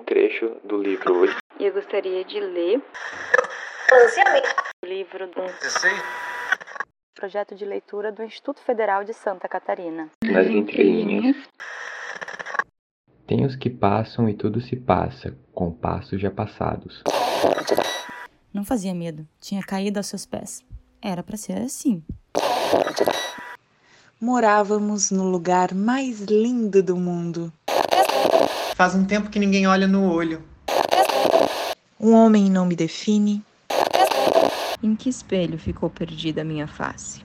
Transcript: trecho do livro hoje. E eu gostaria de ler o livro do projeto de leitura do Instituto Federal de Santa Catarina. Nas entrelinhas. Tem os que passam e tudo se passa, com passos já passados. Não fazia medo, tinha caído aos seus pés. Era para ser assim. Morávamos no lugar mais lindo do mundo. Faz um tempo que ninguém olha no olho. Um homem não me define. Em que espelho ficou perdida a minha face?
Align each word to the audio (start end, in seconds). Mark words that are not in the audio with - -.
trecho 0.00 0.56
do 0.64 0.76
livro 0.82 1.18
hoje. 1.18 1.36
E 1.60 1.66
eu 1.66 1.74
gostaria 1.74 2.24
de 2.24 2.40
ler 2.40 2.82
o 4.82 4.86
livro 4.86 5.26
do 5.26 5.42
projeto 7.14 7.54
de 7.54 7.66
leitura 7.66 8.10
do 8.10 8.22
Instituto 8.22 8.62
Federal 8.62 9.04
de 9.04 9.12
Santa 9.12 9.46
Catarina. 9.46 10.08
Nas 10.24 10.46
entrelinhas. 10.46 11.36
Tem 13.26 13.44
os 13.44 13.56
que 13.56 13.68
passam 13.68 14.26
e 14.26 14.34
tudo 14.34 14.58
se 14.58 14.74
passa, 14.74 15.36
com 15.52 15.70
passos 15.70 16.18
já 16.18 16.30
passados. 16.30 17.02
Não 18.54 18.64
fazia 18.64 18.94
medo, 18.94 19.28
tinha 19.38 19.62
caído 19.62 19.98
aos 19.98 20.06
seus 20.06 20.24
pés. 20.24 20.64
Era 21.02 21.22
para 21.22 21.36
ser 21.36 21.58
assim. 21.58 22.02
Morávamos 24.18 25.10
no 25.10 25.30
lugar 25.30 25.74
mais 25.74 26.20
lindo 26.22 26.82
do 26.82 26.96
mundo. 26.96 27.52
Faz 28.80 28.94
um 28.94 29.04
tempo 29.04 29.28
que 29.28 29.38
ninguém 29.38 29.66
olha 29.66 29.86
no 29.86 30.10
olho. 30.10 30.42
Um 32.00 32.14
homem 32.14 32.48
não 32.48 32.64
me 32.64 32.74
define. 32.74 33.44
Em 34.82 34.96
que 34.96 35.10
espelho 35.10 35.58
ficou 35.58 35.90
perdida 35.90 36.40
a 36.40 36.44
minha 36.44 36.66
face? 36.66 37.22